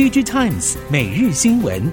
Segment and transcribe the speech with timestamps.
[0.00, 1.92] Digitimes 每日新闻。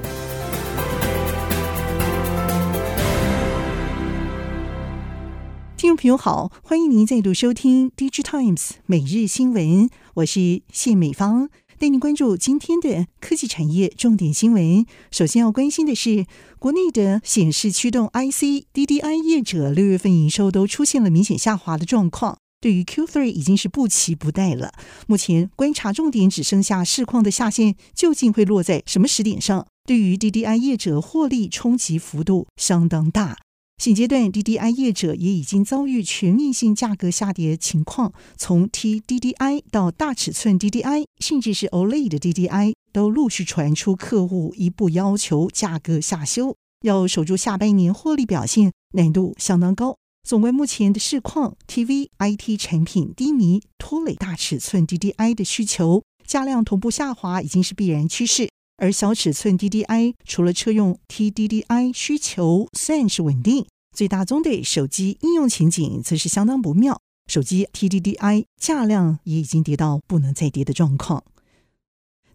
[5.76, 14.86] 听众朋友好，欢迎您再度收听 Digitimes 每日新闻，我是谢美芳，带您关注今天的科技产业重点新闻。
[15.12, 16.26] 首先要关心的是，
[16.60, 22.38] 国内的显示驱动 IC DDI 业者六月份营收都出现了明显下滑的状况。
[22.60, 24.74] 对于 Q3 已经是不期不待了。
[25.08, 29.68] 目前观察重点只剩下市况的下限究竟会落在什么时点上？
[29.86, 33.38] 对于 DDI 业者获利冲击幅度相当大。
[33.78, 49.96] 现阶段 DDI 业者也已经遭遇全面性价格下跌情况，从 TDDI 到大尺寸 DDI，甚至是 OLED 的 DDI，都陆续传出客户一步要求价格下修，要守住下半年获利表现难度相当高。
[50.28, 58.50] 纵观目前的市况，TV IT 产品低迷拖累大尺寸 DDI 的需求，价量同步下滑已经是必然趋势。
[58.76, 67.00] 而小尺寸 DDI 除了车用 TDDI 需求算是稳定，最大宗的手机应用情景则是相当不妙，
[67.32, 71.24] 手机 TDDI 价量也已经跌到不能再跌的状况。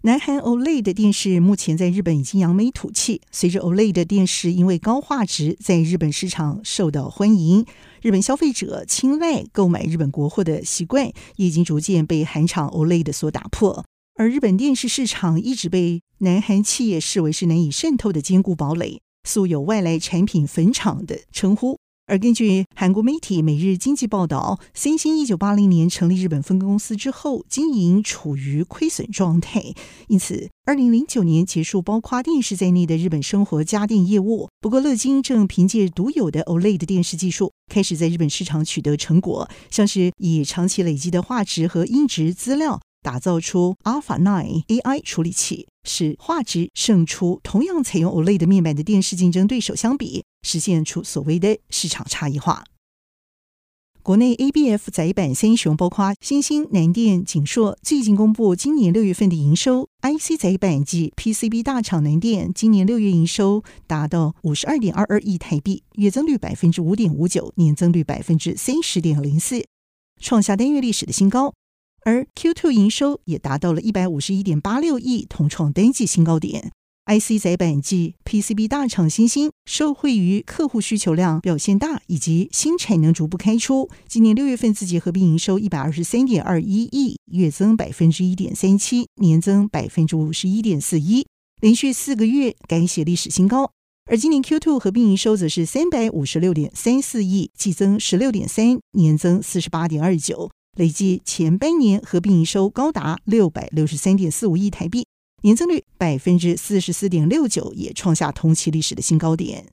[0.05, 3.21] 南韩 OLED 的电视目前在日本已经扬眉吐气。
[3.31, 7.65] 随着 OLED 的电视因为高画质在日本市场受到欢迎，
[8.01, 13.85] 日本消费者青睐购买日本国货的习惯已经逐渐被韩厂 OLED 所打破。
[14.17, 21.79] 而日本电视市场一直被南韩企业视为是难以渗透的坚固堡垒，素有外来产品坟场的称呼。
[22.13, 29.73] 而根据韩国媒体《每日经济》报道，三星一九八零年成立日本分公司之后，经营处于亏损状态，
[30.09, 34.51] 因此二零零九年结束包括电视在内的日本生活家电业务。
[34.61, 42.79] 不过，乐金正凭借独有的 OLED 电视技术，开始在日本市场取得成果，像是以长期累积的画质和音质资料。
[43.05, 52.65] 打造出 Alpha 9 AI 处理器，使画质胜出同样采用 OLED 面板的电视竞争对手相比，实现出所谓的市场差异化。
[54.03, 59.89] 国内 ABF 载板三雄包括新兴、南电、景硕，最近公布今年六月份的营收。
[60.01, 69.65] IC 载板及 PCB 大厂南电今年六月营收达到五十二点二二亿台币，月增率百分之五点五九，年增率百分之三十点零四，
[70.21, 71.55] 创下单月历史的新高。
[72.05, 76.73] 而 Q2 营收也达到了一百五十一点八六亿，同创单季新高点。
[77.05, 91.27] IC 载板及 PCB 大厂欣兴受惠于客户需求量表现大，以及新产能逐步开出，今年六月份自己合并营收一百二十三点二一亿，月增百分之一点三七，年增百分之五十一点四一，
[91.61, 93.73] 连续四个月改写历史新高。
[94.11, 100.51] 而今年 Q2 合并营收则是三百五十六点三四亿，季增十六点三，年增四十八点二九。
[100.79, 105.05] 累计前半年合并营收高达六百六十三点四五亿台币，
[105.43, 109.67] 年增率百分之四十四点六九，也创下同期历史的新高点。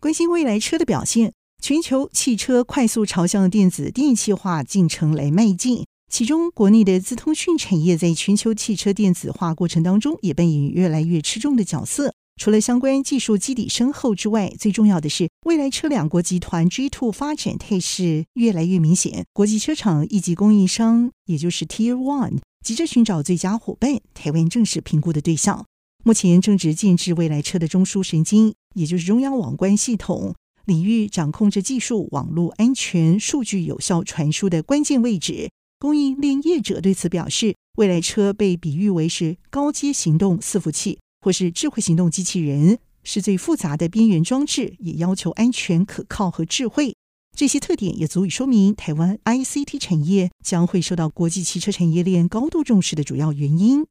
[0.00, 12.14] 关心未来车的表现，全球汽车快速朝向电子电气化进程来迈进，其中国内的资通讯产业在全球汽车电子化过程当中也扮演越来越吃重的角色。
[12.40, 19.26] 除了相关技术基底深厚之外，最重要的是，未来车两国集团 G Two 发展态势越来越明显。
[19.32, 25.66] 国际车厂一级供应商，也就是 Tier One，急着寻找最佳伙伴，台湾正是评估的对象。
[26.04, 30.34] 目前正值建置未来车的中枢神经，也就是中央网关系统
[30.64, 35.50] 领域，掌控着技术、网络安全、数据有效传输的关键位置。
[35.78, 40.98] 供应链业者对此表示，未来车被比喻为是高阶行动伺服器。
[41.24, 46.96] 或是智慧行动机器人是最复杂的边缘装置，也要求安全、可靠和智慧。
[47.34, 53.86] 这些特点也足以说明台湾 ICT 产业将会受到国际汽车产业链高度重视的主要原因。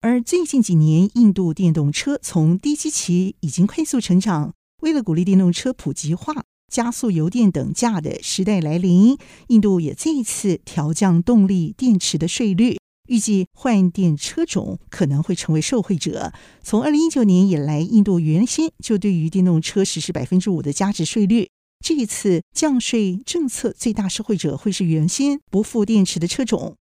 [0.00, 4.52] 而最近几年，印度电动车从低基期已经快速成长。
[4.82, 9.16] 为了鼓励电动车普及化、加速油电等价的时代来临，
[9.48, 12.78] 印度也再一次调降动力电池的税率。
[13.08, 16.32] 预计换电车种可能会成为受惠者。
[16.62, 21.48] 从二零一九年以来，印度原先就对于电动车实施百分之五的加值税率。
[21.84, 26.76] 这一次降税政策最大受惠者会是原先不附电池的车种。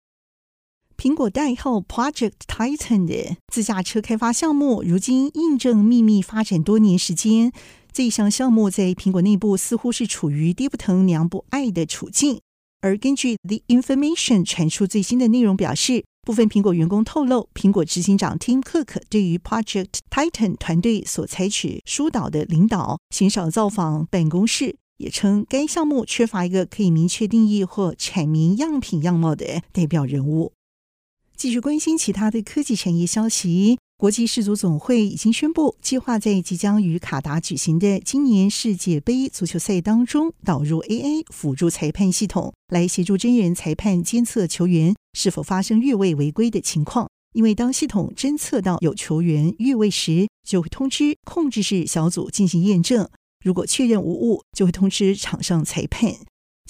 [0.98, 7.52] 苹果代号 Project Titan 的自驾车开发项目，如今印证秘密发展多年时间。
[7.92, 12.42] 这一项项目在苹果内部似乎是处于爹不疼娘不爱的处境。
[12.82, 16.04] 而根据 The Information 传出最新的内容表示。
[16.28, 30.54] 部分苹果员工透露，苹果执行长 Tim Cook 对于 Project Titan 团队所采取疏导的领导，鲜少造访办公室，也称该项目缺乏一个可以明确定义或阐明样品样貌的代表人物。
[31.36, 33.80] 继续关心其他的科技产业消息。
[33.98, 47.10] 国际世足总会已经宣布，计划在即将于卡达举行的今年世界杯足球赛当中导入 AI 辅助裁判系统，来协助真人裁判监测球员是否发生越位违规的情况。
[47.34, 53.10] 因为当系统侦测到有球员越位时，就会通知控制室小组进行验证。
[53.44, 56.14] 如果确认无误，就会通知场上裁判。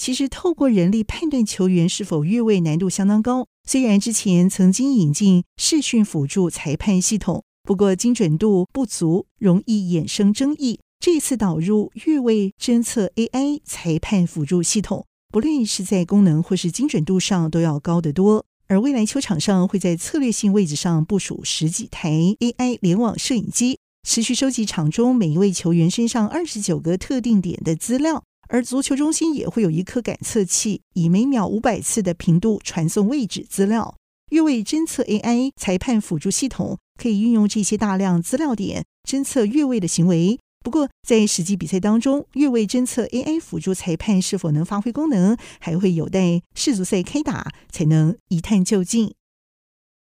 [0.00, 3.46] 其实，透过人力判断球员是否越位难度相当高。
[3.68, 10.80] 虽然之前曾经引进视讯辅助裁判系统，不过精准度不足，容易衍生争议。
[10.98, 18.44] 这次导入越位侦测 AI 裁判辅助系统，不论是在功能或是精准度上都要高得多。
[18.68, 28.24] 而未来球场上会在策略性位置上部署十几台 AI 联网摄影机，持续收集场中每一位球员身上二十九个特定点的资料。
[28.48, 33.94] 而足球中心也会有一颗感测器，以每秒五百次的频度传送位置资料。
[34.32, 40.40] 越位侦测 AI 裁判辅助系统可以运用这些大量资料点侦测越位的行为。
[40.64, 49.12] 不过，在实际比赛当中，越位侦测 AI 辅助裁判是否能发挥功能，还会有待世足赛开打才能一探究竟。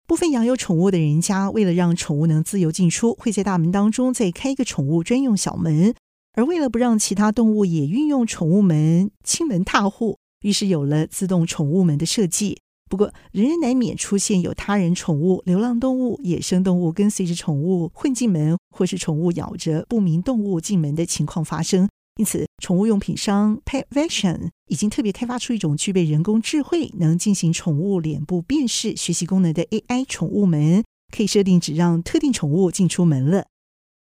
[0.07, 5.95] 部分养有宠物的人家，为了让宠物能自由进出，会在大门当中再开一个宠物专用小门。
[6.33, 12.59] 而为了不让其他动物也运用宠物门亲门踏户，于是有了自动宠物门的设计。
[12.87, 21.89] 不过，仍然难免出现有他人宠物、流浪动物、野生动物跟随着宠物混进门，或是宠物咬着不明动物进门的情况发生。
[22.17, 30.83] 因此，宠物用品商 PetVation 已经特别开发出一种具备人工智慧、能进行宠物脸部辨识学习功能的 AI 宠物门，
[31.15, 33.45] 可以设定只让特定宠物进出门了。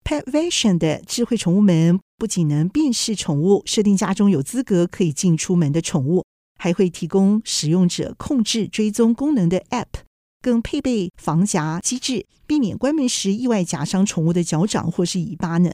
[0.04, 6.24] PetVision 的智慧宠物门不仅能辨识宠物，设定家中有资格可以进出门的宠物，
[6.60, 10.04] 还会提供使用者控制追踪功能的 App，
[10.44, 15.74] 更配备防夹机制，避免关门时意外夹伤宠物的脚掌或是尾巴呢。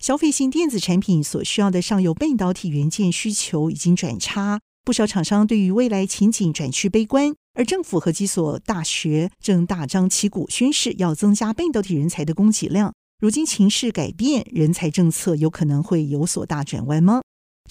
[0.00, 12.94] 消费性电子产品所需要的上游半导体元件需求已经转差，不少厂商对于未来前景转趋悲观，而政府和几所大学正大张旗鼓宣示要增加半导体人才的供给量。
[13.20, 17.20] 如今情势改变，人才政策有可能会有所大转弯吗？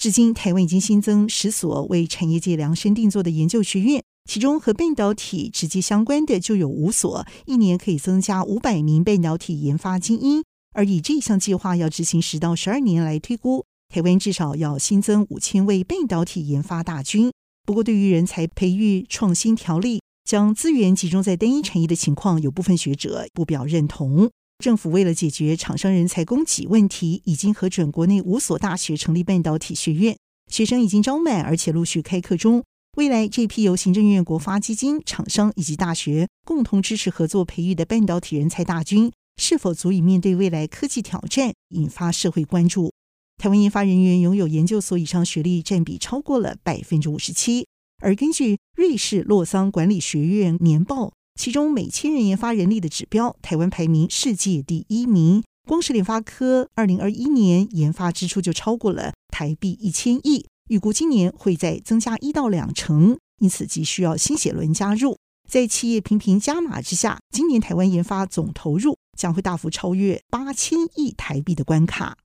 [0.00, 10.44] 至今，台湾已经新增十所为产业界量身定做的研究学院，其中和半导体直接相关的就有五所，一年可以增加五百名半导体研发精英。
[10.72, 17.32] 而以这项计划要执行十到十二年来推估，台湾至少要新增五千位半导体研发大军。
[17.66, 24.30] 不过，对于人才培育创新条例将资源集中在单一产业的情况，有部分学者不表认同。
[24.62, 30.16] 政府为了解决厂商人才供给问题，已经核准国内五所大学成立半导体学院，
[30.50, 32.62] 学生已经招满，而且陆续开课中。
[32.96, 39.10] 未来这批由行政院国发基金、厂商以及大学共同支持合作培育的半导体人才大军，
[39.40, 42.90] 是否足以面对未来科技挑战，引发社会关注？
[43.38, 47.66] 台湾研发人员拥有研究所以上学历占比超过了百分之五十七，
[48.02, 51.14] 而根据瑞士洛桑管理学院年报。
[51.40, 55.42] 其中每千人研发人力的指标，台湾排名世界第一名。
[55.66, 65.16] 光是联发科，二零二一年研发支出就超过了台币一千亿，预估今年会再增加一到两成，因此急需要新血轮加入。
[65.50, 72.16] 在企业频频加码之下，今年台湾研发总投入将会大幅超越八千亿台币的关卡。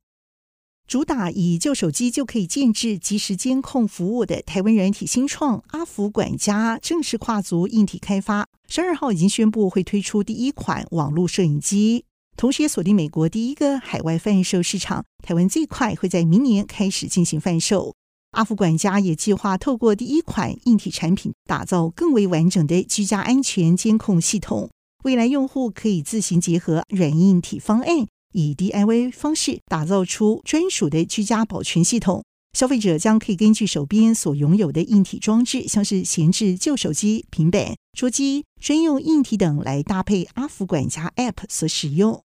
[0.88, 12.06] 主打以旧手机就可以建置即时监控服务的台湾软体新创阿福管家正式跨足硬体开发，十二号已经宣布会推出第一款网络摄影机，
[12.38, 17.96] 同时也锁定美国第一个海外贩售市场，台湾最快会在明年开始进行贩售。
[18.36, 24.70] 阿福管家也计划透过第一款硬体产品，打造更为完整的居家安全监控系统，
[25.04, 28.06] 未来用户可以自行结合软硬体方案。
[28.34, 42.22] 以 DIY 方式打造出专属的居家保全系统，消费者将可以根据手边所拥有的硬体装置，像是闲置旧手机、平板、桌机、专用硬体等，来搭配阿福管家 App 所使用。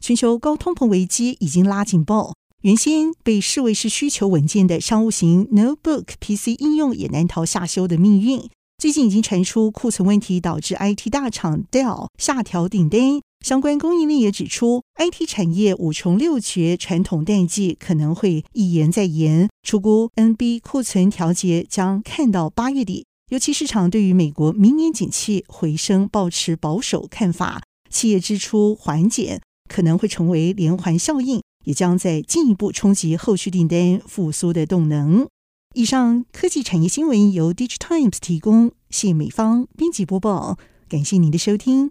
[0.00, 8.50] 全球高通膨危机已经拉警报，原先被视为是需求稳健的商务型 Notebook PC 应用也难逃下修的命运。
[8.76, 13.22] 最近已经传出库存问题导致 IT 大厂 Dell 下调订单。
[13.42, 19.48] 相关供应链也指出，IT 产业五穷六绝，传统淡季可能会一延再延。
[19.62, 23.06] 初估 NB 库存调节将看到八月底。
[23.30, 35.26] 尤其市场对于美国明年景气回升抱持保守看法，企业支出缓减可能会成为连环效应，也将在进一步冲击后续订单复苏的动能。
[35.74, 40.58] 以上科技产业新闻由 Digitimes 提供，谢美方编辑播报。
[40.88, 41.88] 感谢您的收听。